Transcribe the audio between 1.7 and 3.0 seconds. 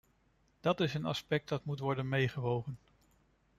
worden meegewogen.